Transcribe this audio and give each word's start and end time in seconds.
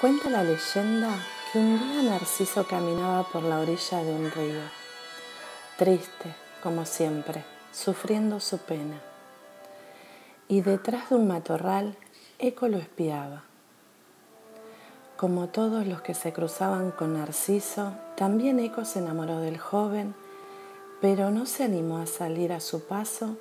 Cuenta 0.00 0.30
la 0.30 0.42
leyenda 0.42 1.10
que 1.52 1.58
un 1.58 1.78
día 1.78 2.02
Narciso 2.10 2.66
caminaba 2.66 3.22
por 3.24 3.42
la 3.42 3.58
orilla 3.60 4.02
de 4.02 4.10
un 4.10 4.30
río, 4.30 4.62
triste, 5.76 6.34
como 6.62 6.86
siempre, 6.86 7.44
sufriendo 7.70 8.40
su 8.40 8.56
pena. 8.56 8.98
Y 10.48 10.62
detrás 10.62 11.10
de 11.10 11.16
un 11.16 11.28
matorral, 11.28 11.98
Eco 12.38 12.66
lo 12.68 12.78
espiaba. 12.78 13.42
Como 15.18 15.48
todos 15.48 15.86
los 15.86 16.00
que 16.00 16.14
se 16.14 16.32
cruzaban 16.32 16.92
con 16.92 17.12
Narciso, 17.12 17.92
también 18.16 18.58
Eco 18.58 18.86
se 18.86 19.00
enamoró 19.00 19.40
del 19.40 19.58
joven, 19.58 20.14
pero 21.02 21.30
no 21.30 21.44
se 21.44 21.64
animó 21.64 21.98
a 21.98 22.06
salir 22.06 22.54
a 22.54 22.60
su 22.60 22.84
paso, 22.84 23.36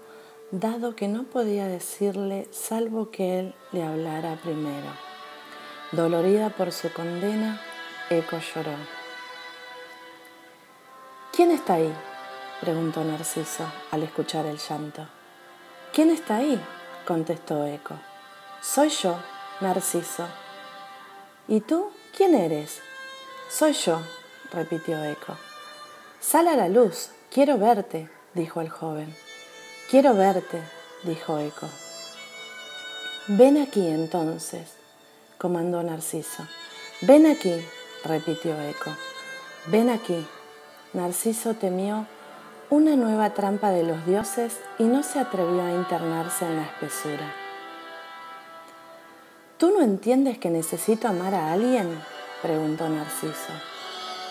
dado 0.52 0.94
que 0.94 1.08
no 1.08 1.24
podía 1.24 1.68
decirle 1.68 2.50
salvo 2.52 3.12
que 3.12 3.40
él 3.40 3.56
le 3.72 3.84
hablara 3.84 4.38
primero. 4.44 5.09
Dolorida 5.92 6.52
por 6.52 6.72
su 6.72 6.94
condena, 6.94 7.60
Eco 8.12 8.38
lloró. 8.38 8.76
¿Quién 11.34 11.50
está 11.50 11.76
ahí? 11.76 11.92
preguntó 12.62 13.04
Narciso 13.04 13.66
al 13.90 14.04
escuchar 14.04 14.46
el 14.46 14.60
llanto. 14.60 15.08
¿Quién 15.92 16.12
está 16.12 16.36
ahí? 16.38 16.62
contestó 17.08 17.66
Eco. 17.66 17.96
Soy 18.62 18.90
yo, 18.90 19.18
Narciso. 19.62 20.28
¿Y 21.48 21.62
tú 21.62 21.90
quién 22.16 22.36
eres? 22.36 22.82
Soy 23.50 23.74
yo, 23.74 24.00
repitió 24.52 25.04
Eco. 25.04 25.38
Sal 26.20 26.50
a 26.50 26.56
la 26.56 26.70
luz, 26.70 27.10
quiero 27.32 27.58
verte, 27.58 28.12
dijo 28.36 28.62
el 28.62 28.70
joven. 28.70 29.16
Quiero 29.90 30.14
verte, 30.14 30.62
dijo 31.02 31.40
Eco. 31.40 31.68
Ven 33.28 33.58
aquí 33.58 33.88
entonces, 33.88 34.79
comandó 35.40 35.82
Narciso. 35.82 36.46
Ven 37.02 37.26
aquí, 37.26 37.66
repitió 38.04 38.62
Eco. 38.62 38.92
Ven 39.68 39.90
aquí. 39.90 40.28
Narciso 40.92 41.54
temió 41.54 42.06
una 42.70 42.96
nueva 42.98 43.34
trampa 43.34 43.70
de 43.70 43.84
los 43.84 44.06
dioses 44.06 44.60
y 44.78 44.84
no 44.84 45.02
se 45.02 45.20
atrevió 45.20 45.64
a 45.64 45.72
internarse 45.72 46.46
en 46.46 46.58
la 46.58 46.64
espesura. 46.64 47.34
¿Tú 49.58 49.72
no 49.72 49.82
entiendes 49.82 50.38
que 50.38 50.50
necesito 50.50 51.08
amar 51.08 51.34
a 51.34 51.54
alguien? 51.54 51.90
preguntó 52.42 52.90
Narciso. 52.90 53.54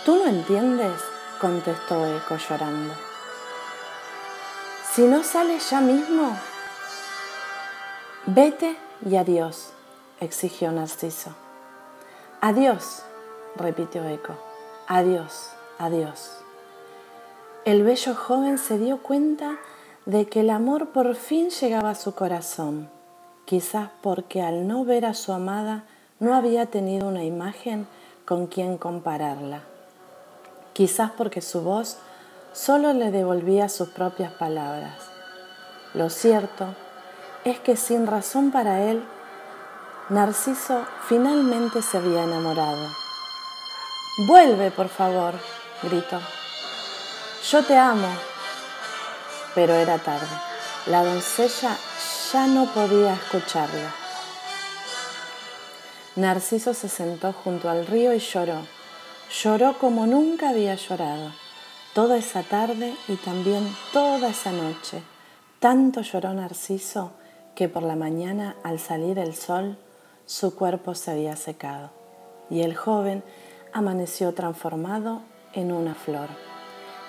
¿Tú 0.04 0.16
no 0.16 0.26
entiendes? 0.26 1.00
contestó 1.40 2.06
Eco 2.16 2.36
llorando. 2.36 2.94
Si 4.92 5.02
no 5.02 5.22
sales 5.22 5.70
ya 5.70 5.80
mismo, 5.80 6.36
vete 8.26 8.76
y 9.08 9.16
adiós 9.16 9.72
exigió 10.20 10.72
Narciso. 10.72 11.30
Adiós, 12.40 13.02
repitió 13.56 14.04
Eco. 14.08 14.34
Adiós, 14.86 15.50
adiós. 15.78 16.38
El 17.64 17.82
bello 17.82 18.14
joven 18.14 18.58
se 18.58 18.78
dio 18.78 18.98
cuenta 19.02 19.58
de 20.06 20.26
que 20.26 20.40
el 20.40 20.50
amor 20.50 20.88
por 20.88 21.14
fin 21.14 21.50
llegaba 21.50 21.90
a 21.90 21.94
su 21.94 22.14
corazón, 22.14 22.88
quizás 23.44 23.90
porque 24.00 24.40
al 24.40 24.66
no 24.66 24.84
ver 24.84 25.04
a 25.04 25.14
su 25.14 25.32
amada 25.32 25.84
no 26.18 26.34
había 26.34 26.66
tenido 26.66 27.08
una 27.08 27.24
imagen 27.24 27.86
con 28.24 28.46
quien 28.46 28.78
compararla, 28.78 29.62
quizás 30.72 31.10
porque 31.10 31.42
su 31.42 31.62
voz 31.62 31.98
solo 32.52 32.92
le 32.92 33.10
devolvía 33.10 33.68
sus 33.68 33.88
propias 33.88 34.32
palabras. 34.32 35.10
Lo 35.94 36.08
cierto 36.08 36.74
es 37.44 37.58
que 37.60 37.76
sin 37.76 38.06
razón 38.06 38.50
para 38.50 38.82
él 38.84 39.02
Narciso 40.10 40.86
finalmente 41.06 41.82
se 41.82 41.98
había 41.98 42.24
enamorado. 42.24 42.88
Vuelve, 44.26 44.70
por 44.70 44.88
favor, 44.88 45.34
gritó. 45.82 46.18
Yo 47.50 47.62
te 47.62 47.76
amo. 47.76 48.08
Pero 49.54 49.74
era 49.74 49.98
tarde. 49.98 50.26
La 50.86 51.04
doncella 51.04 51.76
ya 52.32 52.46
no 52.46 52.72
podía 52.72 53.12
escucharlo. 53.12 53.86
Narciso 56.16 56.72
se 56.72 56.88
sentó 56.88 57.34
junto 57.34 57.68
al 57.68 57.86
río 57.86 58.14
y 58.14 58.18
lloró. 58.18 58.62
Lloró 59.42 59.76
como 59.76 60.06
nunca 60.06 60.48
había 60.48 60.74
llorado. 60.74 61.32
Toda 61.92 62.16
esa 62.16 62.42
tarde 62.42 62.96
y 63.08 63.16
también 63.16 63.76
toda 63.92 64.30
esa 64.30 64.52
noche. 64.52 65.02
Tanto 65.60 66.00
lloró 66.00 66.32
Narciso 66.32 67.12
que 67.54 67.68
por 67.68 67.82
la 67.82 67.94
mañana, 67.94 68.56
al 68.62 68.78
salir 68.78 69.18
el 69.18 69.34
sol, 69.34 69.76
su 70.28 70.54
cuerpo 70.54 70.94
se 70.94 71.10
había 71.10 71.36
secado 71.36 71.88
y 72.50 72.60
el 72.60 72.76
joven 72.76 73.24
amaneció 73.72 74.34
transformado 74.34 75.22
en 75.54 75.72
una 75.72 75.94
flor, 75.94 76.28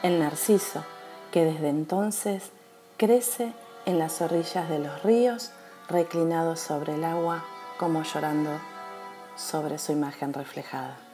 el 0.03 0.19
narciso, 0.19 0.85
que 1.33 1.43
desde 1.43 1.67
entonces 1.67 2.51
crece 2.95 3.51
en 3.85 3.99
las 3.99 4.21
orillas 4.21 4.69
de 4.69 4.79
los 4.79 5.03
ríos, 5.03 5.51
reclinado 5.89 6.55
sobre 6.55 6.95
el 6.95 7.03
agua 7.03 7.43
como 7.77 8.03
llorando 8.03 8.51
sobre 9.35 9.79
su 9.79 9.91
imagen 9.91 10.31
reflejada. 10.31 11.08